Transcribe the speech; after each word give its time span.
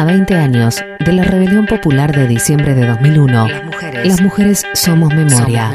A 0.00 0.04
20 0.06 0.34
años 0.34 0.82
de 0.98 1.12
la 1.12 1.24
rebelión 1.24 1.66
popular 1.66 2.10
de 2.10 2.26
diciembre 2.26 2.72
de 2.72 2.86
2001, 2.86 3.48
las 4.02 4.22
mujeres, 4.22 4.64
somos 4.72 5.12
memoria. 5.12 5.74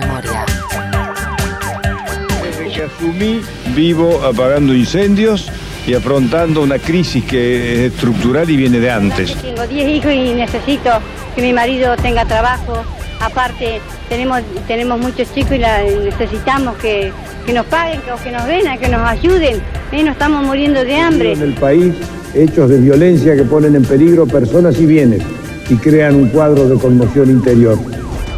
Desde 2.42 2.74
que 2.74 2.84
asumí, 2.86 3.42
vivo 3.76 4.24
apagando 4.24 4.74
incendios 4.74 5.52
y 5.86 5.94
afrontando 5.94 6.64
una 6.64 6.80
crisis 6.80 7.24
que 7.24 7.86
es 7.86 7.94
estructural 7.94 8.50
y 8.50 8.58
viene 8.58 8.80
de 8.80 8.90
antes. 8.90 9.36
Tengo 9.36 9.68
10 9.68 9.90
hijos 9.90 10.12
y 10.12 10.34
necesito 10.34 10.90
que 11.36 11.44
mi 11.44 11.54
marido 11.54 11.96
tenga 11.96 12.26
trabajo. 12.26 12.84
Aparte, 13.20 13.80
tenemos, 14.10 14.42
tenemos 14.68 15.00
muchos 15.00 15.34
chicos 15.34 15.54
y 15.54 15.58
la- 15.60 15.84
necesitamos 15.84 16.76
que, 16.78 17.12
que 17.46 17.54
nos 17.54 17.66
paguen, 17.68 18.02
que, 18.02 18.12
que 18.24 18.32
nos 18.32 18.46
vengan, 18.48 18.78
que 18.80 18.88
nos 18.90 19.08
ayuden. 19.10 19.62
Eh, 19.92 20.04
Nos 20.04 20.14
estamos 20.14 20.44
muriendo 20.46 20.84
de 20.84 20.96
hambre. 20.98 21.34
En 21.34 21.42
el 21.42 21.54
país, 21.54 21.94
hechos 22.34 22.70
de 22.70 22.78
violencia 22.80 23.36
que 23.36 23.44
ponen 23.44 23.76
en 23.76 23.84
peligro 23.86 24.26
personas 24.26 24.78
y 24.80 24.86
bienes 24.86 25.22
y 25.70 25.76
crean 25.76 26.16
un 26.16 26.30
cuadro 26.30 26.68
de 26.68 26.78
conmoción 26.80 27.30
interior. 27.30 27.78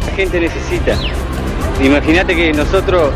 La 0.06 0.12
gente 0.16 0.40
necesita. 0.40 0.96
Imagínate 1.82 2.34
que 2.34 2.52
nosotros 2.52 3.10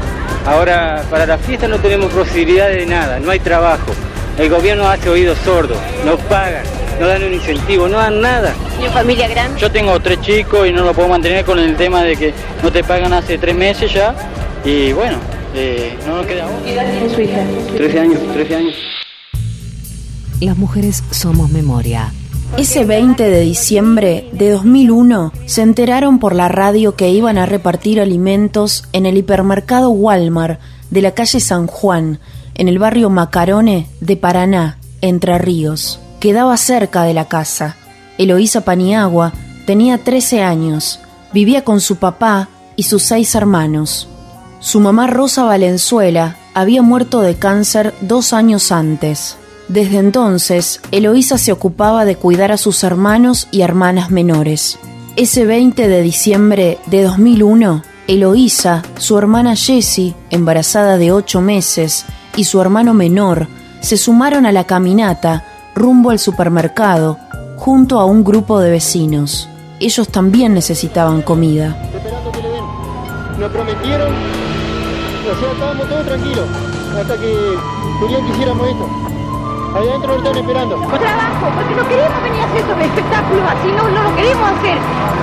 ahora 0.46 1.02
para 1.10 1.26
la 1.26 1.38
fiesta 1.38 1.68
no 1.68 1.78
tenemos 1.78 2.12
posibilidad 2.12 2.68
de 2.68 2.86
nada, 2.86 3.18
no 3.20 3.30
hay 3.30 3.38
trabajo. 3.40 3.92
El 4.38 4.48
gobierno 4.48 4.88
hace 4.88 5.08
oídos 5.10 5.36
sordos, 5.44 5.76
no 6.06 6.16
pagan, 6.16 6.62
no 7.02 7.08
dan 7.08 7.24
un 7.24 7.34
incentivo, 7.34 7.88
no 7.88 7.98
dan 7.98 8.20
nada. 8.20 8.54
¿Tiene 8.78 8.92
familia 8.92 9.26
grande? 9.26 9.60
Yo 9.60 9.68
tengo 9.72 9.98
tres 9.98 10.20
chicos 10.20 10.68
y 10.68 10.72
no 10.72 10.84
lo 10.84 10.94
puedo 10.94 11.08
mantener 11.08 11.44
con 11.44 11.58
el 11.58 11.74
tema 11.76 12.04
de 12.04 12.16
que 12.16 12.32
no 12.62 12.70
te 12.70 12.84
pagan 12.84 13.12
hace 13.12 13.38
tres 13.38 13.56
meses 13.56 13.92
ya. 13.92 14.14
Y 14.64 14.92
bueno, 14.92 15.16
eh, 15.52 15.98
no 16.06 16.18
nos 16.18 16.26
queda. 16.26 16.46
¿Qué 16.64 16.74
edad 16.74 16.88
tiene 16.92 17.12
su 17.12 17.20
hija? 17.20 17.40
13 17.76 17.98
años, 17.98 18.20
13 18.32 18.54
años. 18.54 18.74
Las 20.40 20.56
mujeres 20.56 21.02
somos 21.10 21.50
memoria. 21.50 22.12
Ese 22.56 22.84
20 22.84 23.30
de 23.30 23.40
diciembre 23.40 24.28
de 24.30 24.50
2001 24.50 25.32
se 25.46 25.62
enteraron 25.62 26.20
por 26.20 26.36
la 26.36 26.46
radio 26.46 26.94
que 26.94 27.08
iban 27.08 27.36
a 27.36 27.46
repartir 27.46 28.00
alimentos 28.00 28.84
en 28.92 29.06
el 29.06 29.16
hipermercado 29.16 29.90
Walmart 29.90 30.60
de 30.90 31.02
la 31.02 31.12
calle 31.12 31.40
San 31.40 31.66
Juan, 31.66 32.20
en 32.54 32.68
el 32.68 32.78
barrio 32.78 33.10
Macarone 33.10 33.88
de 34.00 34.16
Paraná, 34.16 34.78
Entre 35.00 35.36
Ríos. 35.38 36.01
Quedaba 36.22 36.56
cerca 36.56 37.02
de 37.02 37.14
la 37.14 37.24
casa. 37.24 37.74
Eloísa 38.16 38.60
Paniagua 38.60 39.32
tenía 39.66 39.98
13 39.98 40.44
años, 40.44 41.00
vivía 41.32 41.64
con 41.64 41.80
su 41.80 41.96
papá 41.96 42.48
y 42.76 42.84
sus 42.84 43.02
seis 43.02 43.34
hermanos. 43.34 44.06
Su 44.60 44.78
mamá 44.78 45.08
Rosa 45.08 45.42
Valenzuela 45.42 46.36
había 46.54 46.80
muerto 46.80 47.22
de 47.22 47.34
cáncer 47.34 47.92
dos 48.02 48.32
años 48.32 48.70
antes. 48.70 49.36
Desde 49.66 49.98
entonces, 49.98 50.80
Eloísa 50.92 51.38
se 51.38 51.50
ocupaba 51.50 52.04
de 52.04 52.14
cuidar 52.14 52.52
a 52.52 52.56
sus 52.56 52.84
hermanos 52.84 53.48
y 53.50 53.62
hermanas 53.62 54.12
menores. 54.12 54.78
Ese 55.16 55.44
20 55.44 55.88
de 55.88 56.02
diciembre 56.02 56.78
de 56.86 57.02
2001, 57.02 57.82
Eloísa, 58.06 58.84
su 58.96 59.18
hermana 59.18 59.56
Jessie, 59.56 60.14
embarazada 60.30 60.98
de 60.98 61.10
ocho 61.10 61.40
meses, 61.40 62.04
y 62.36 62.44
su 62.44 62.60
hermano 62.60 62.94
menor, 62.94 63.48
se 63.80 63.96
sumaron 63.96 64.46
a 64.46 64.52
la 64.52 64.62
caminata 64.68 65.51
rumbo 65.74 66.10
al 66.10 66.18
supermercado, 66.18 67.18
junto 67.56 67.98
a 68.00 68.04
un 68.04 68.24
grupo 68.24 68.60
de 68.60 68.70
vecinos. 68.70 69.48
Ellos 69.80 70.08
también 70.08 70.54
necesitaban 70.54 71.22
comida. 71.22 71.76
esperando 71.92 72.30
que 72.32 72.42
le 72.42 72.48
den. 72.48 72.64
Nos 73.40 73.50
prometieron, 73.50 74.12
o 74.12 75.40
sea, 75.40 75.52
estábamos 75.52 75.88
todos 75.88 76.06
tranquilos, 76.06 76.46
hasta 77.00 77.14
que 77.16 77.56
querían 78.00 78.24
que 78.26 78.32
hiciéramos 78.32 78.68
esto. 78.68 78.86
Allá 79.72 79.88
adentro 79.88 80.08
lo 80.12 80.18
están 80.18 80.36
esperando. 80.36 80.74
Trabajo, 80.76 81.46
porque 81.56 81.74
no 81.74 81.88
queremos 81.88 82.22
venir 82.22 82.40
a 82.42 82.44
hacer 82.44 82.60
estos 82.60 82.78
espectáculos 82.78 83.44
así, 83.48 83.68
no, 83.72 83.82
no 83.88 84.02
lo 84.04 84.14
queremos 84.16 84.44
hacer. 84.52 84.76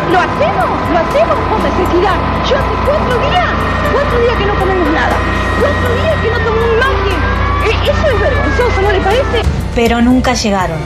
Lo 0.10 0.18
hacemos, 0.18 0.68
lo 0.90 0.98
hacemos 1.06 1.38
por 1.46 1.60
necesidad. 1.62 2.18
Yo 2.50 2.56
hace 2.58 2.74
cuatro 2.84 3.14
días, 3.30 3.50
cuatro 3.94 4.16
días 4.26 4.36
que 4.42 4.46
no 4.50 4.56
comemos 4.58 4.90
nada. 4.90 5.16
Cuatro 5.62 5.90
días 6.02 6.18
que 6.18 6.30
no 6.34 6.38
tomo 6.42 6.60
un 6.66 6.76
mate. 6.82 7.14
Eh, 7.70 7.78
Eso 7.94 8.06
es 8.10 8.20
vergonzoso, 8.20 8.82
¿no 8.82 8.92
le 8.92 9.02
parece? 9.06 9.38
Pero 9.82 10.02
nunca 10.02 10.34
llegaron. 10.34 10.78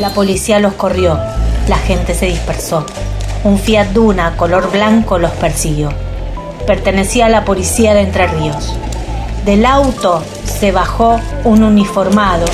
La 0.00 0.10
policía 0.10 0.58
los 0.58 0.72
corrió, 0.72 1.16
la 1.68 1.76
gente 1.76 2.16
se 2.16 2.26
dispersó. 2.26 2.84
Un 3.44 3.56
Fiat 3.56 3.90
Duna 3.90 4.36
color 4.36 4.68
blanco 4.72 5.20
los 5.20 5.30
persiguió. 5.30 5.90
Pertenecía 6.66 7.26
a 7.26 7.28
la 7.28 7.44
policía 7.44 7.94
de 7.94 8.00
Entre 8.00 8.26
Ríos. 8.26 8.74
Del 9.44 9.64
auto 9.64 10.24
se 10.44 10.72
bajó 10.72 11.20
un 11.44 11.62
uniformado 11.62 12.46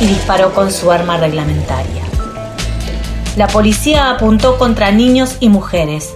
y 0.00 0.06
disparó 0.06 0.52
con 0.52 0.72
su 0.72 0.90
arma 0.90 1.16
reglamentaria. 1.16 2.02
La 3.36 3.46
policía 3.46 4.10
apuntó 4.10 4.58
contra 4.58 4.90
niños 4.90 5.36
y 5.38 5.48
mujeres. 5.48 6.12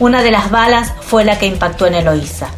Una 0.00 0.22
de 0.22 0.32
las 0.32 0.50
balas 0.50 0.92
fue 1.00 1.24
la 1.24 1.38
que 1.38 1.46
impactó 1.46 1.86
en 1.86 1.94
Eloísa. 1.94 2.48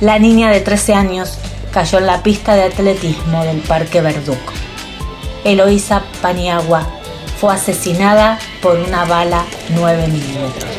La 0.00 0.20
niña 0.20 0.50
de 0.50 0.60
13 0.60 0.94
años 0.94 1.36
cayó 1.74 1.98
en 1.98 2.06
la 2.06 2.22
pista 2.22 2.54
de 2.54 2.62
atletismo 2.62 3.42
del 3.42 3.58
Parque 3.58 4.00
Verduc. 4.00 4.38
Eloísa 5.42 6.04
Paniagua 6.22 6.86
fue 7.40 7.52
asesinada 7.52 8.38
por 8.62 8.78
una 8.78 9.04
bala 9.04 9.44
9 9.74 10.06
milímetros. 10.06 10.70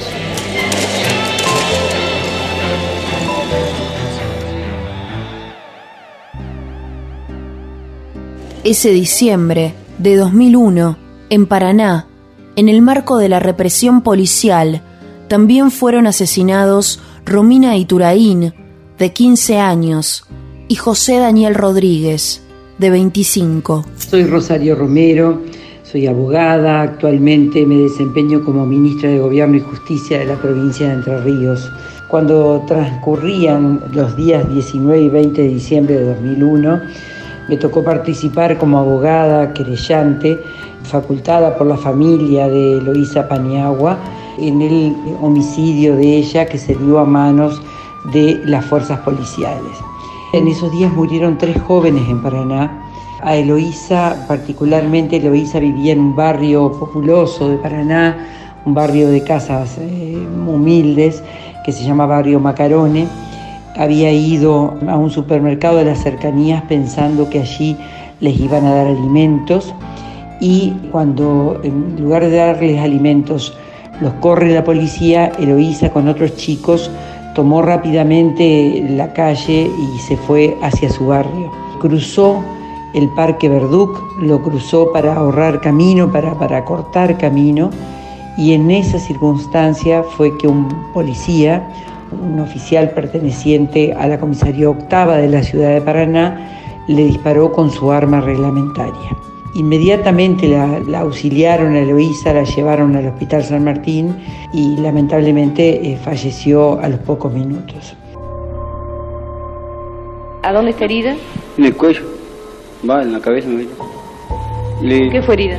Ese 8.64 8.90
diciembre 8.92 9.76
de 9.98 10.16
2001, 10.16 10.98
en 11.30 11.46
Paraná, 11.46 12.08
en 12.56 12.70
el 12.70 12.82
marco 12.82 13.18
de 13.18 13.28
la 13.28 13.42
represión 13.42 14.02
policial, 14.02 14.82
también 15.28 15.72
fueron 15.72 16.08
asesinados 16.08 17.02
Romina 17.26 17.76
Ituraín, 17.76 18.54
de 18.98 19.12
15 19.12 19.60
años, 19.60 20.25
y 20.68 20.76
José 20.76 21.20
Daniel 21.20 21.54
Rodríguez, 21.54 22.42
de 22.78 22.90
25. 22.90 23.86
Soy 23.98 24.24
Rosario 24.26 24.76
Romero, 24.76 25.42
soy 25.84 26.08
abogada, 26.08 26.82
actualmente 26.82 27.66
me 27.66 27.78
desempeño 27.78 28.44
como 28.44 28.66
ministra 28.66 29.10
de 29.10 29.20
Gobierno 29.20 29.58
y 29.58 29.62
Justicia 29.62 30.20
de 30.20 30.26
la 30.26 30.36
provincia 30.36 30.88
de 30.88 30.94
Entre 30.96 31.22
Ríos. 31.22 31.72
Cuando 32.10 32.64
transcurrían 32.68 33.82
los 33.94 34.16
días 34.16 34.50
19 34.52 35.02
y 35.04 35.10
20 35.10 35.42
de 35.42 35.48
diciembre 35.48 35.96
de 35.96 36.14
2001, 36.16 36.82
me 37.48 37.58
tocó 37.58 37.84
participar 37.84 38.58
como 38.58 38.80
abogada 38.80 39.54
querellante, 39.54 40.40
facultada 40.84 41.56
por 41.56 41.68
la 41.68 41.78
familia 41.78 42.48
de 42.48 42.80
Eloísa 42.80 43.28
Paniagua, 43.28 44.00
en 44.40 44.62
el 44.62 44.96
homicidio 45.22 45.96
de 45.96 46.18
ella 46.18 46.46
que 46.46 46.58
se 46.58 46.76
dio 46.76 47.00
a 47.00 47.06
manos 47.06 47.62
de 48.12 48.42
las 48.46 48.66
fuerzas 48.66 49.00
policiales. 49.00 49.85
En 50.36 50.50
esos 50.50 50.70
días 50.70 50.92
murieron 50.92 51.38
tres 51.38 51.62
jóvenes 51.62 52.10
en 52.10 52.22
Paraná. 52.22 52.70
A 53.22 53.38
Eloísa, 53.38 54.26
particularmente 54.28 55.16
Eloísa 55.16 55.60
vivía 55.60 55.94
en 55.94 56.02
un 56.02 56.14
barrio 56.14 56.74
populoso 56.78 57.48
de 57.48 57.56
Paraná, 57.56 58.18
un 58.66 58.74
barrio 58.74 59.08
de 59.08 59.24
casas 59.24 59.78
eh, 59.80 60.28
humildes 60.46 61.24
que 61.64 61.72
se 61.72 61.86
llama 61.86 62.06
Barrio 62.06 62.42
Macarone. 62.42 63.08
Había 63.78 64.12
ido 64.12 64.78
a 64.90 64.98
un 64.98 65.10
supermercado 65.10 65.78
de 65.78 65.86
las 65.86 66.04
cercanías 66.04 66.64
pensando 66.64 67.30
que 67.30 67.40
allí 67.40 67.78
les 68.20 68.38
iban 68.38 68.66
a 68.66 68.76
dar 68.76 68.88
alimentos 68.88 69.74
y 70.42 70.72
cuando 70.92 71.62
en 71.64 71.96
lugar 71.98 72.26
de 72.26 72.36
darles 72.36 72.82
alimentos 72.82 73.58
los 74.02 74.12
corre 74.16 74.54
la 74.54 74.66
policía, 74.66 75.32
Eloísa 75.40 75.92
con 75.92 76.10
otros 76.10 76.36
chicos 76.36 76.92
tomó 77.36 77.62
rápidamente 77.62 78.84
la 78.90 79.14
calle 79.14 79.70
y 79.78 80.00
se 80.00 80.18
fue 80.18 80.58
hacia 80.64 80.90
su 80.90 81.08
barrio. 81.08 81.52
Cruzó 81.80 82.44
el 82.96 83.10
Parque 83.10 83.50
Verduc, 83.50 84.02
lo 84.22 84.42
cruzó 84.42 84.92
para 84.92 85.14
ahorrar 85.14 85.62
camino, 85.62 86.12
para, 86.12 86.34
para 86.40 86.64
cortar 86.64 87.18
camino, 87.18 87.70
y 88.38 88.54
en 88.54 88.72
esa 88.72 88.98
circunstancia 89.00 90.02
fue 90.02 90.36
que 90.38 90.48
un 90.48 90.68
policía, 90.94 91.70
un 92.12 92.40
oficial 92.40 92.92
perteneciente 92.92 93.94
a 93.94 94.08
la 94.08 94.18
comisaría 94.18 94.70
octava 94.70 95.18
de 95.18 95.28
la 95.28 95.44
ciudad 95.44 95.74
de 95.74 95.82
Paraná, 95.82 96.50
le 96.88 97.06
disparó 97.06 97.52
con 97.52 97.70
su 97.70 97.92
arma 97.92 98.22
reglamentaria. 98.22 99.12
Inmediatamente 99.56 100.50
la, 100.50 100.80
la 100.86 101.00
auxiliaron 101.00 101.76
a 101.76 101.80
Eloísa, 101.80 102.34
la 102.34 102.44
llevaron 102.44 102.94
al 102.98 103.08
Hospital 103.08 103.42
San 103.42 103.64
Martín 103.64 104.14
y 104.54 104.76
lamentablemente 104.82 105.92
eh, 105.94 105.98
falleció 106.04 106.78
a 106.82 106.90
los 106.90 107.00
pocos 107.00 107.32
minutos. 107.34 107.96
¿A 110.44 110.52
dónde 110.52 110.72
está 110.72 110.84
herida? 110.84 111.16
En 111.58 111.64
el 111.64 111.74
cuello, 111.76 112.02
va, 112.88 113.02
en 113.02 113.14
la 113.14 113.20
cabeza 113.22 113.48
me 113.48 113.56
metió. 113.64 113.76
Le- 114.82 115.10
¿Qué 115.10 115.22
fue 115.22 115.36
herida? 115.36 115.58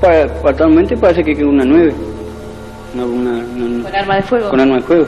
pa- 0.00 0.22
Actualmente 0.48 0.96
parece 0.96 1.22
que 1.22 1.36
quedó 1.36 1.50
una 1.50 1.64
9. 1.66 1.92
Una, 2.94 3.04
una- 3.04 3.44
una- 3.54 3.84
¿Con 3.84 3.94
arma 3.96 4.16
de 4.16 4.22
fuego? 4.22 4.48
con 4.48 4.60
arma 4.60 4.76
de 4.76 4.80
fuego. 4.82 5.06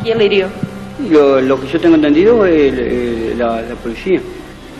¿Y 0.00 0.04
quién 0.04 0.16
le 0.18 0.24
hirió? 0.24 0.46
Lo, 1.10 1.38
lo 1.42 1.60
que 1.60 1.66
yo 1.66 1.78
tengo 1.78 1.96
entendido 1.96 2.46
es 2.46 2.72
el- 2.72 2.78
el- 2.78 3.38
la, 3.38 3.60
la 3.60 3.74
policía. 3.74 4.22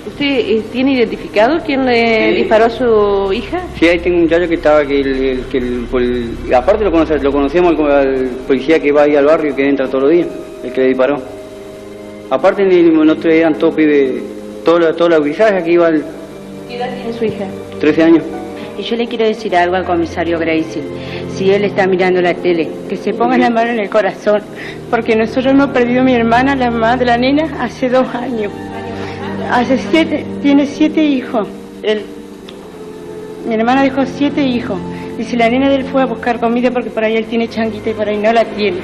¿Usted 0.06 0.26
eh, 0.26 0.62
tiene 0.72 0.94
identificado 0.94 1.58
quién 1.64 1.84
le 1.84 2.34
disparó 2.34 2.64
a 2.64 2.70
su 2.70 3.32
hija? 3.32 3.62
Sí, 3.78 3.86
ahí 3.86 4.00
tengo 4.00 4.16
un 4.16 4.22
muchacho 4.24 4.48
que 4.48 4.56
estaba, 4.56 4.84
que, 4.84 5.00
el, 5.00 5.44
que 5.48 5.58
el, 5.58 6.54
aparte 6.54 6.84
lo, 6.84 6.90
conoce, 6.90 7.18
lo 7.18 7.30
conocemos 7.30 7.72
al 7.78 8.30
policía 8.46 8.80
que 8.80 8.90
va 8.90 9.02
ahí 9.02 9.14
al 9.14 9.26
barrio, 9.26 9.54
que 9.54 9.68
entra 9.68 9.86
todos 9.86 10.04
los 10.04 10.12
días, 10.12 10.26
el 10.64 10.72
que 10.72 10.80
le 10.80 10.88
disparó. 10.88 11.22
Aparte, 12.30 12.64
nosotros 12.64 13.32
eran 13.32 13.54
todos 13.54 13.74
pibes, 13.74 14.22
toda, 14.64 14.92
toda 14.92 15.10
la 15.10 15.18
guisaje 15.20 15.62
que 15.62 15.72
iba 15.72 15.86
al... 15.86 16.02
¿Qué 16.66 16.76
edad 16.76 16.92
tiene 16.96 17.12
su 17.12 17.24
hija? 17.24 17.44
13 17.78 18.02
años. 18.02 18.24
Y 18.78 18.82
yo 18.82 18.96
le 18.96 19.06
quiero 19.06 19.26
decir 19.26 19.54
algo 19.54 19.76
al 19.76 19.84
comisario 19.84 20.38
Gracie. 20.38 20.82
Si 21.28 21.50
él 21.52 21.64
está 21.64 21.86
mirando 21.86 22.20
la 22.20 22.34
tele, 22.34 22.68
que 22.88 22.96
se 22.96 23.12
ponga 23.12 23.38
la 23.38 23.50
mano 23.50 23.70
en 23.70 23.80
el 23.80 23.90
corazón, 23.90 24.40
porque 24.90 25.14
nosotros 25.14 25.52
hemos 25.52 25.68
perdido 25.68 26.00
a 26.00 26.04
mi 26.04 26.14
hermana, 26.14 26.56
la 26.56 26.70
mamá 26.70 26.96
de 26.96 27.04
la 27.04 27.18
nena, 27.18 27.44
hace 27.60 27.88
dos 27.88 28.08
años. 28.14 28.50
Hace 29.50 29.78
siete, 29.90 30.24
tiene 30.42 30.66
siete 30.66 31.02
hijos. 31.02 31.48
Él, 31.82 32.02
mi 33.46 33.54
hermana 33.54 33.82
dejó 33.82 34.04
siete 34.06 34.42
hijos. 34.42 34.78
Y 35.18 35.24
si 35.24 35.36
la 35.36 35.48
nena 35.48 35.68
de 35.68 35.76
él 35.76 35.84
fue 35.84 36.02
a 36.02 36.06
buscar 36.06 36.40
comida 36.40 36.70
porque 36.70 36.90
por 36.90 37.04
ahí 37.04 37.16
él 37.16 37.26
tiene 37.26 37.48
changuita 37.48 37.90
y 37.90 37.94
por 37.94 38.08
ahí 38.08 38.16
no 38.16 38.32
la 38.32 38.44
tiene. 38.44 38.78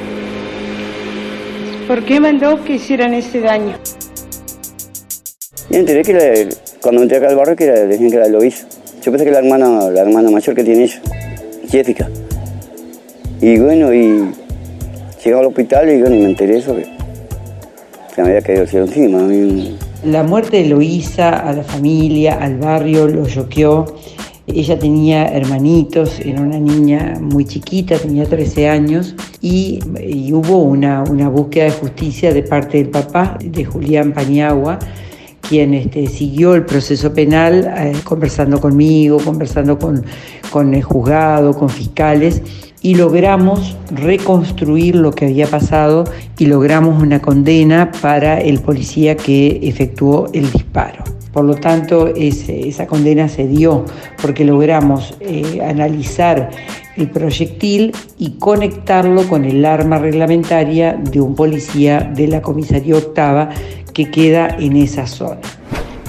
¿Por 1.87 2.05
qué 2.05 2.20
mandó 2.20 2.62
que 2.64 2.75
hicieran 2.75 3.14
ese 3.14 3.40
daño? 3.40 3.75
Yo 5.70 5.78
enteré 5.78 6.02
que 6.02 6.49
cuando 6.82 7.02
entré 7.02 7.19
acá 7.19 7.28
al 7.28 7.37
barrio 7.37 7.56
que 7.56 7.64
era, 7.64 7.81
decían 7.87 8.10
que 8.10 8.16
era 8.16 8.28
Lois. 8.28 8.66
Yo 9.02 9.10
pensé 9.10 9.25
que 9.25 9.31
la 9.31 9.38
hermana, 9.38 9.88
la 9.90 10.02
hermana 10.02 10.31
mayor 10.31 10.55
que 10.55 10.64
tiene 10.64 10.84
ella, 10.84 11.00
Jessica. 11.69 12.08
Y 13.40 13.58
bueno, 13.58 13.93
y 13.94 14.31
llegaba 15.25 15.43
al 15.43 15.49
hospital 15.49 15.88
y 15.88 16.00
bueno, 16.00 16.16
me 16.16 16.25
enteré 16.25 16.58
eso 16.58 16.75
que, 16.76 16.82
que 18.14 18.22
me 18.22 18.28
había 18.28 18.43
caído 18.43 18.62
el 18.62 18.69
cielo 18.69 18.84
encima. 18.87 19.19
La 20.05 20.23
muerte 20.23 20.62
de 20.62 20.69
Loisa 20.69 21.31
a 21.31 21.53
la 21.53 21.65
familia, 21.65 22.39
al 22.41 22.59
barrio, 22.59 23.09
lo 23.09 23.27
choqueó. 23.27 23.97
Ella 24.47 24.79
tenía 24.79 25.27
hermanitos, 25.27 26.21
era 26.21 26.41
una 26.41 26.59
niña 26.59 27.15
muy 27.21 27.45
chiquita, 27.45 27.99
tenía 27.99 28.25
13 28.25 28.69
años, 28.69 29.17
y, 29.43 29.81
hubo 30.33 30.62
una, 30.62 31.03
una, 31.03 31.29
búsqueda 31.29 31.65
de 31.65 31.71
justicia 31.73 32.33
de 32.33 32.45
parte 32.45 32.79
del 32.79 32.91
papá, 32.91 33.39
de 33.45 33.65
Julián 33.65 34.12
Paniagua, 34.12 34.79
quien 35.49 35.75
este, 35.75 36.06
siguió 36.06 36.55
el 36.55 36.65
proceso 36.65 37.12
penal 37.12 37.69
eh, 37.77 37.93
conversando 38.05 38.61
conmigo, 38.61 39.19
conversando 39.19 39.79
con, 39.79 40.05
con 40.51 40.75
el 40.75 40.83
juzgado, 40.83 41.53
con 41.55 41.69
fiscales, 41.69 42.41
y 42.81 42.95
logramos 42.95 43.77
reconstruir 43.91 44.95
lo 44.95 45.13
que 45.13 45.27
había 45.27 45.47
pasado 45.47 46.05
y 46.39 46.47
logramos 46.47 47.03
una 47.03 47.21
condena 47.21 47.91
para 48.01 48.41
el 48.41 48.61
policía 48.61 49.17
que 49.17 49.61
efectuó 49.63 50.29
el 50.33 50.51
disparo. 50.53 51.05
Por 51.33 51.45
lo 51.45 51.55
tanto, 51.55 52.09
esa 52.09 52.87
condena 52.87 53.29
se 53.29 53.47
dio 53.47 53.85
porque 54.21 54.45
logramos 54.45 55.15
eh, 55.21 55.61
analizar 55.63 56.51
el 56.97 57.11
proyectil 57.11 57.93
y 58.19 58.31
conectarlo 58.39 59.29
con 59.29 59.45
el 59.45 59.65
arma 59.65 59.99
reglamentaria 59.99 60.95
de 60.95 61.21
un 61.21 61.35
policía 61.35 62.11
de 62.15 62.27
la 62.27 62.43
comisaría 62.43 62.97
octava 62.97 63.51
que 63.93 64.11
queda 64.11 64.49
en 64.59 64.77
esa 64.77 65.07
zona. 65.07 65.41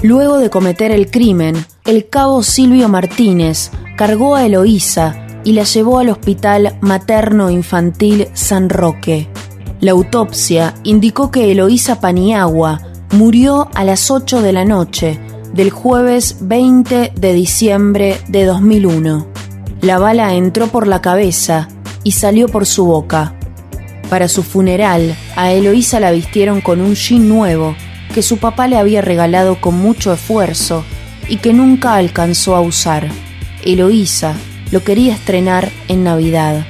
Luego 0.02 0.38
de 0.38 0.48
cometer 0.48 0.90
el 0.90 1.10
crimen, 1.10 1.54
el 1.84 2.08
cabo 2.08 2.42
Silvio 2.42 2.88
Martínez 2.88 3.70
cargó 3.96 4.34
a 4.34 4.46
Eloísa 4.46 5.26
y 5.44 5.52
la 5.52 5.64
llevó 5.64 5.98
al 5.98 6.10
Hospital 6.10 6.76
Materno 6.80 7.50
Infantil 7.50 8.28
San 8.34 8.68
Roque. 8.68 9.28
La 9.80 9.92
autopsia 9.92 10.74
indicó 10.82 11.30
que 11.30 11.50
Eloísa 11.50 12.00
Paniagua 12.00 12.82
murió 13.12 13.68
a 13.74 13.84
las 13.84 14.10
8 14.10 14.42
de 14.42 14.52
la 14.52 14.64
noche 14.64 15.18
del 15.54 15.70
jueves 15.70 16.36
20 16.42 17.12
de 17.14 17.32
diciembre 17.32 18.20
de 18.28 18.44
2001. 18.44 19.26
La 19.80 19.98
bala 19.98 20.34
entró 20.34 20.66
por 20.66 20.86
la 20.86 21.00
cabeza 21.00 21.68
y 22.04 22.12
salió 22.12 22.48
por 22.48 22.66
su 22.66 22.84
boca. 22.84 23.34
Para 24.10 24.28
su 24.28 24.42
funeral, 24.42 25.16
a 25.36 25.52
Eloísa 25.52 26.00
la 26.00 26.10
vistieron 26.10 26.60
con 26.60 26.80
un 26.80 26.94
jean 26.94 27.28
nuevo 27.28 27.74
que 28.14 28.22
su 28.22 28.38
papá 28.38 28.68
le 28.68 28.76
había 28.76 29.00
regalado 29.02 29.60
con 29.60 29.78
mucho 29.78 30.12
esfuerzo 30.12 30.84
y 31.28 31.36
que 31.36 31.52
nunca 31.52 31.94
alcanzó 31.94 32.56
a 32.56 32.60
usar. 32.60 33.08
Eloísa 33.64 34.34
lo 34.70 34.84
quería 34.84 35.14
estrenar 35.14 35.68
en 35.88 36.04
Navidad. 36.04 36.64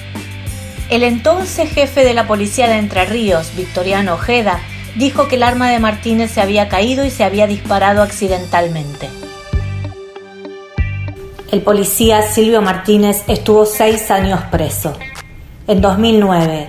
El 0.89 1.03
entonces 1.03 1.71
jefe 1.71 2.05
de 2.05 2.15
la 2.15 2.27
policía 2.27 2.69
de 2.69 2.79
Entre 2.79 3.05
Ríos, 3.05 3.53
Victoriano 3.57 4.15
Ojeda, 4.15 4.61
dijo 4.97 5.29
que 5.29 5.37
el 5.37 5.43
arma 5.43 5.71
de 5.71 5.79
Martínez 5.79 6.33
se 6.33 6.41
había 6.41 6.69
caído 6.69 7.05
y 7.05 7.11
se 7.11 7.25
había 7.25 7.47
disparado 7.47 8.03
accidentalmente. 8.03 9.09
El 11.53 11.63
policía 11.63 12.23
Silvio 12.23 12.63
Martínez 12.63 13.25
estuvo 13.27 13.67
seis 13.67 14.11
años 14.11 14.41
preso. 14.51 14.97
En 15.67 15.81
2009, 15.81 16.69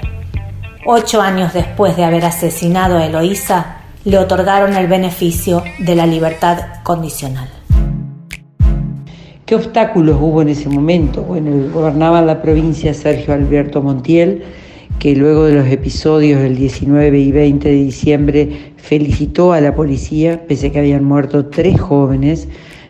ocho 0.86 1.22
años 1.22 1.54
después 1.54 1.96
de 1.96 2.04
haber 2.04 2.26
asesinado 2.26 2.98
a 2.98 3.06
Eloísa, 3.06 3.78
le 4.04 4.18
otorgaron 4.18 4.76
el 4.76 4.88
beneficio 4.88 5.64
de 5.80 5.96
la 5.96 6.08
libertad 6.08 6.82
condicional. 6.84 7.61
¿Qué 9.52 9.56
obstáculos 9.56 10.16
hubo 10.18 10.42
en 10.42 10.48
ese 10.48 10.70
momento? 10.70 11.24
Bueno, 11.24 11.52
gobernaba 11.74 12.22
la 12.22 12.42
provincia 12.42 12.94
Sergio 12.94 13.34
Alberto 13.34 13.82
Montiel, 13.82 14.44
que 14.98 15.14
luego 15.14 15.44
de 15.44 15.56
los 15.56 15.68
episodios 15.68 16.42
del 16.42 16.56
19 16.56 17.20
y 17.20 17.34
20 17.34 17.68
de 17.68 17.76
diciembre 17.76 18.50
felicitó 18.78 19.52
a 19.52 19.60
la 19.60 19.76
policía, 19.76 20.48
pese 20.48 20.68
a 20.68 20.72
que 20.72 20.80
habían 20.80 21.04
muerto 21.04 21.48
tres 21.48 21.82
jóvenes, 21.82 22.48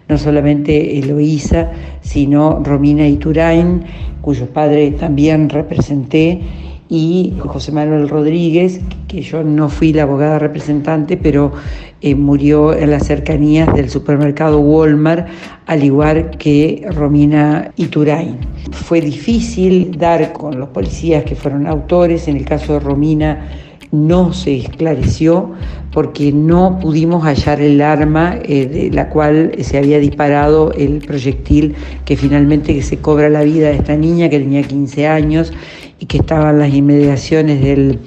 no 0.08 0.20
solamente 0.20 1.00
Eloísa, 1.00 1.72
sino 2.02 2.62
Romina 2.64 3.08
Iturain, 3.08 3.82
cuyo 4.22 4.46
padre 4.46 4.92
también 4.92 5.50
representé, 5.50 6.42
y 6.90 7.34
José 7.40 7.72
Manuel 7.72 8.08
Rodríguez, 8.08 8.82
que 9.08 9.24
yo 9.24 9.44
no 9.44 9.68
fui 9.68 9.94
la 9.94 10.04
abogada 10.04 10.38
representante, 10.38 11.18
pero 11.18 11.54
eh, 12.02 12.16
murió 12.16 12.74
en 12.74 12.92
las 12.92 13.06
cercanías 13.08 13.74
del 13.74 13.90
supermercado 13.90 14.60
Walmart, 14.60 15.28
al 15.68 15.84
igual 15.84 16.32
que 16.38 16.86
Romina 16.92 17.72
Iturain. 17.76 18.38
Fue 18.72 19.02
difícil 19.02 19.98
dar 19.98 20.34
con 20.34 20.60
los 20.60 20.70
policías 20.70 21.24
que 21.24 21.36
fueron 21.36 21.68
autores, 21.68 22.28
en 22.28 22.38
el 22.38 22.46
caso 22.46 22.74
de 22.74 22.80
Romina 22.80 23.48
no 23.92 24.32
se 24.34 24.56
esclareció 24.58 25.52
porque 25.92 26.32
no 26.32 26.80
pudimos 26.80 27.24
hallar 27.24 27.60
el 27.60 27.82
arma 27.82 28.38
eh, 28.44 28.66
de 28.66 28.90
la 28.92 29.10
cual 29.10 29.52
se 29.62 29.78
había 29.78 30.00
disparado 30.00 30.72
el 30.72 31.00
proyectil 31.00 31.76
que 32.06 32.16
finalmente 32.16 32.82
se 32.82 32.98
cobra 32.98 33.30
la 33.30 33.44
vida 33.44 33.70
de 33.70 33.76
esta 33.76 33.98
niña 33.98 34.30
que 34.30 34.40
tenía 34.40 34.64
15 34.64 35.08
años 35.08 35.52
y 36.02 36.08
que 36.08 36.18
estaba 36.18 36.50
en 36.50 36.58
las 36.58 36.74
inmediaciones 36.74 37.62
del, 37.62 38.00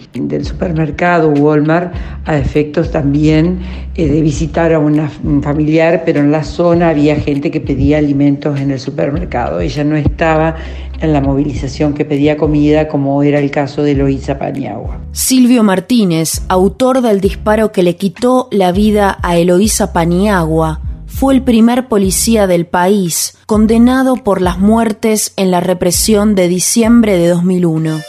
supermercado 0.45 1.29
Walmart 1.31 1.95
a 2.25 2.37
efectos 2.37 2.91
también 2.91 3.61
eh, 3.95 4.09
de 4.09 4.21
visitar 4.21 4.73
a 4.75 4.81
una, 4.81 5.09
un 5.23 5.41
familiar, 5.41 6.03
pero 6.05 6.19
en 6.19 6.33
la 6.33 6.43
zona 6.43 6.89
había 6.89 7.15
gente 7.15 7.53
que 7.53 7.61
pedía 7.61 7.99
alimentos 7.99 8.61
en 8.61 8.73
el 8.73 8.81
supermercado. 8.81 9.61
Ella 9.61 9.85
no 9.85 9.95
estaba 9.95 10.57
en 11.01 11.13
la 11.13 11.21
movilización 11.21 11.95
que 11.95 12.05
pedía 12.05 12.37
comida, 12.37 12.89
como 12.89 13.23
era 13.23 13.39
el 13.39 13.53
caso 13.53 13.85
de 13.85 13.95
Loíza 13.95 14.41
Paniagua. 14.41 14.99
Silvio 15.13 15.63
Martínez, 15.63 16.43
autor 16.49 17.01
del 17.01 17.21
disparo 17.21 17.71
que 17.71 17.85
le 17.85 17.95
quitó 17.95 18.49
la 18.51 18.73
vida 18.73 19.19
a 19.23 19.37
Eloísa 19.37 19.93
Paniagua, 19.93 20.81
fue 21.14 21.33
el 21.33 21.42
primer 21.42 21.87
policía 21.87 22.49
del 22.49 22.66
país 22.66 23.38
condenado 23.47 24.16
por 24.16 24.42
las 24.42 24.59
muertes 24.59 25.33
en 25.37 25.52
la 25.52 25.61
represión 25.61 26.35
de 26.35 26.49
diciembre 26.49 27.16
de 27.16 27.28
2001. 27.28 28.00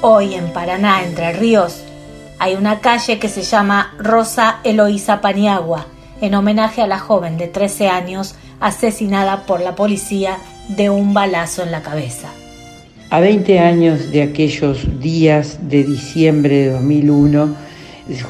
Hoy 0.00 0.34
en 0.34 0.52
Paraná, 0.52 1.02
Entre 1.04 1.32
Ríos, 1.32 1.82
hay 2.38 2.54
una 2.54 2.78
calle 2.78 3.18
que 3.18 3.28
se 3.28 3.42
llama 3.42 3.94
Rosa 3.98 4.60
Eloísa 4.62 5.20
Paniagua, 5.20 5.86
en 6.20 6.36
homenaje 6.36 6.82
a 6.82 6.86
la 6.86 7.00
joven 7.00 7.36
de 7.36 7.48
13 7.48 7.88
años 7.88 8.36
asesinada 8.60 9.46
por 9.46 9.60
la 9.60 9.74
policía 9.74 10.38
de 10.68 10.88
un 10.88 11.14
balazo 11.14 11.64
en 11.64 11.72
la 11.72 11.82
cabeza. 11.82 12.28
A 13.10 13.18
20 13.18 13.58
años 13.58 14.12
de 14.12 14.22
aquellos 14.22 15.00
días 15.00 15.58
de 15.68 15.82
diciembre 15.82 16.56
de 16.58 16.70
2001, 16.70 17.73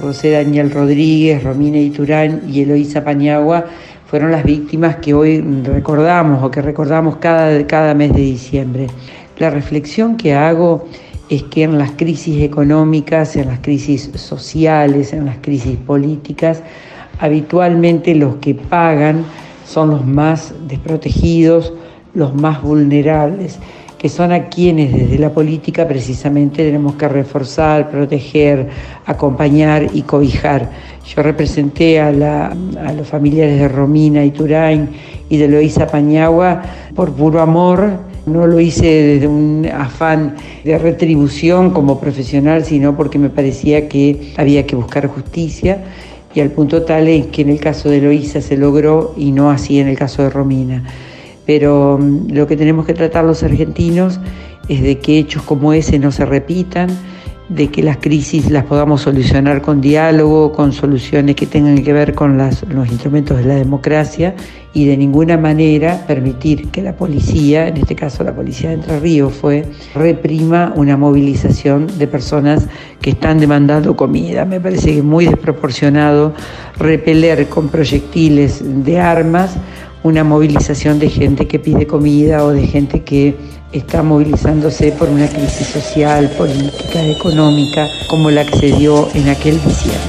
José 0.00 0.30
Daniel 0.30 0.70
Rodríguez, 0.70 1.42
Romina 1.42 1.78
Iturán 1.78 2.42
y 2.48 2.60
Eloísa 2.60 3.02
Paniagua 3.02 3.64
fueron 4.06 4.30
las 4.30 4.44
víctimas 4.44 4.96
que 4.96 5.14
hoy 5.14 5.40
recordamos 5.40 6.44
o 6.44 6.50
que 6.50 6.62
recordamos 6.62 7.16
cada, 7.16 7.66
cada 7.66 7.92
mes 7.94 8.12
de 8.12 8.20
diciembre. 8.20 8.86
La 9.38 9.50
reflexión 9.50 10.16
que 10.16 10.34
hago 10.34 10.86
es 11.28 11.42
que 11.44 11.64
en 11.64 11.78
las 11.78 11.90
crisis 11.92 12.40
económicas, 12.42 13.34
en 13.34 13.48
las 13.48 13.58
crisis 13.58 14.10
sociales, 14.14 15.12
en 15.12 15.24
las 15.24 15.38
crisis 15.38 15.76
políticas, 15.76 16.62
habitualmente 17.18 18.14
los 18.14 18.36
que 18.36 18.54
pagan 18.54 19.24
son 19.66 19.90
los 19.90 20.06
más 20.06 20.54
desprotegidos, 20.68 21.72
los 22.14 22.32
más 22.32 22.62
vulnerables 22.62 23.58
que 24.04 24.10
son 24.10 24.32
a 24.32 24.50
quienes 24.50 24.92
desde 24.92 25.18
la 25.18 25.30
política 25.30 25.88
precisamente 25.88 26.62
tenemos 26.62 26.94
que 26.96 27.08
reforzar, 27.08 27.90
proteger, 27.90 28.68
acompañar 29.06 29.86
y 29.94 30.02
cobijar. 30.02 30.68
Yo 31.06 31.22
representé 31.22 31.98
a, 31.98 32.12
los 32.12 33.08
familiares 33.08 33.58
de 33.58 33.66
Romina 33.66 34.22
Iturain 34.22 34.90
y 35.30 35.38
de 35.38 35.48
Loisa 35.48 35.86
Pañagua 35.86 36.60
por 36.94 37.14
puro 37.14 37.40
amor. 37.40 37.92
No 38.26 38.46
lo 38.46 38.60
hice 38.60 38.84
desde 38.84 39.26
un 39.26 39.66
afán 39.74 40.36
de 40.64 40.76
retribución 40.76 41.70
como 41.70 41.98
profesional, 41.98 42.62
sino 42.62 42.94
porque 42.94 43.18
me 43.18 43.30
parecía 43.30 43.88
que 43.88 44.34
había 44.36 44.66
que 44.66 44.76
buscar 44.76 45.06
justicia 45.06 45.82
y 46.34 46.40
al 46.40 46.50
punto 46.50 46.82
tal 46.82 47.08
es 47.08 47.28
que 47.28 47.40
en 47.40 47.48
el 47.48 47.58
caso 47.58 47.88
de 47.88 48.02
Loisa 48.02 48.42
se 48.42 48.58
logró 48.58 49.14
y 49.16 49.32
no 49.32 49.50
así 49.50 49.80
en 49.80 49.88
el 49.88 49.96
caso 49.96 50.22
de 50.24 50.28
Romina. 50.28 50.84
Pero 51.46 51.98
mm, 52.00 52.32
lo 52.32 52.46
que 52.46 52.56
tenemos 52.56 52.86
que 52.86 52.94
tratar 52.94 53.24
los 53.24 53.42
argentinos 53.42 54.20
es 54.68 54.82
de 54.82 54.98
que 54.98 55.18
hechos 55.18 55.42
como 55.42 55.72
ese 55.72 55.98
no 55.98 56.10
se 56.10 56.24
repitan, 56.24 56.88
de 57.48 57.68
que 57.68 57.82
las 57.82 57.98
crisis 57.98 58.50
las 58.50 58.64
podamos 58.64 59.02
solucionar 59.02 59.60
con 59.60 59.82
diálogo, 59.82 60.52
con 60.52 60.72
soluciones 60.72 61.36
que 61.36 61.46
tengan 61.46 61.82
que 61.82 61.92
ver 61.92 62.14
con 62.14 62.38
los 62.38 62.90
instrumentos 62.90 63.36
de 63.36 63.44
la 63.44 63.54
democracia 63.54 64.34
y 64.72 64.86
de 64.86 64.96
ninguna 64.96 65.36
manera 65.36 66.04
permitir 66.06 66.70
que 66.70 66.80
la 66.80 66.96
policía, 66.96 67.68
en 67.68 67.76
este 67.76 67.94
caso 67.94 68.24
la 68.24 68.34
policía 68.34 68.70
de 68.70 68.76
Entre 68.76 68.98
Ríos 68.98 69.34
fue, 69.34 69.66
reprima 69.94 70.72
una 70.74 70.96
movilización 70.96 71.86
de 71.98 72.06
personas 72.06 72.66
que 73.00 73.10
están 73.10 73.38
demandando 73.38 73.94
comida. 73.94 74.46
Me 74.46 74.58
parece 74.58 74.92
que 74.92 74.98
es 74.98 75.04
muy 75.04 75.26
desproporcionado 75.26 76.32
repeler 76.78 77.46
con 77.48 77.68
proyectiles 77.68 78.62
de 78.84 78.98
armas 78.98 79.54
una 80.04 80.22
movilización 80.22 80.98
de 80.98 81.08
gente 81.08 81.48
que 81.48 81.58
pide 81.58 81.86
comida 81.86 82.44
o 82.44 82.50
de 82.50 82.66
gente 82.66 83.02
que 83.02 83.34
está 83.72 84.02
movilizándose 84.02 84.92
por 84.92 85.08
una 85.08 85.26
crisis 85.26 85.66
social, 85.66 86.30
política, 86.36 87.02
económica, 87.02 87.88
como 88.08 88.30
la 88.30 88.44
que 88.44 88.56
se 88.58 88.66
dio 88.72 89.08
en 89.14 89.30
aquel 89.30 89.54
diciembre. 89.64 90.00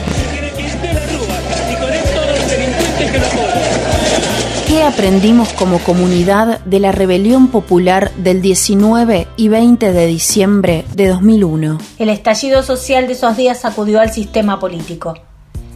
¿Qué 4.67 4.83
aprendimos 4.83 5.53
como 5.53 5.79
comunidad 5.79 6.59
de 6.65 6.79
la 6.81 6.91
rebelión 6.91 7.47
popular 7.47 8.11
del 8.15 8.41
19 8.41 9.27
y 9.37 9.47
20 9.47 9.93
de 9.93 10.07
diciembre 10.07 10.83
de 10.93 11.07
2001? 11.07 11.77
El 11.99 12.09
estallido 12.09 12.63
social 12.63 13.07
de 13.07 13.13
esos 13.13 13.37
días 13.37 13.61
sacudió 13.61 14.01
al 14.01 14.11
sistema 14.11 14.59
político. 14.59 15.13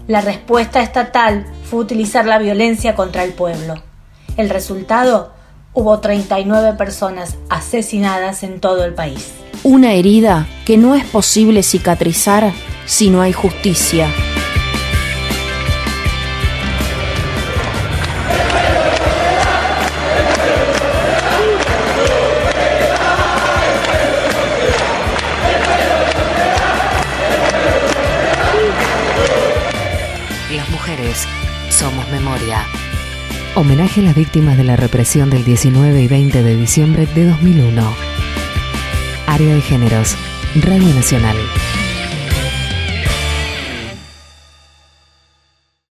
La 0.08 0.20
respuesta 0.20 0.82
estatal 0.82 1.46
fue 1.64 1.80
utilizar 1.80 2.26
la 2.26 2.38
violencia 2.38 2.96
contra 2.96 3.24
el 3.24 3.32
pueblo. 3.32 3.89
El 4.40 4.50
resultado 4.50 5.34
hubo 5.74 6.00
39 6.00 6.78
personas 6.78 7.36
asesinadas 7.50 8.42
en 8.44 8.62
todo 8.62 8.86
el 8.86 8.94
país. 8.94 9.34
Una 9.66 9.92
herida 9.92 10.48
que 10.66 10.78
no 10.78 10.96
es 10.96 11.04
posible 11.04 11.62
cicatrizar 11.62 12.54
si 12.86 13.10
no 13.10 13.22
hay 13.22 13.34
justicia. 13.34 14.08
Las 30.50 30.70
mujeres 30.70 31.28
somos 31.70 32.08
memoria. 32.08 32.66
Homenaje 33.60 34.00
a 34.00 34.04
las 34.06 34.16
víctimas 34.16 34.56
de 34.56 34.64
la 34.64 34.78
represión 34.78 35.30
del 35.30 35.44
19 35.44 36.02
y 36.02 36.08
20 36.08 36.44
de 36.44 36.56
diciembre 36.56 37.08
de 37.08 37.26
2001. 37.26 37.94
Área 39.28 39.54
de 39.54 39.60
Géneros, 39.62 40.16
Radio 40.64 40.88
Nacional. 40.96 41.36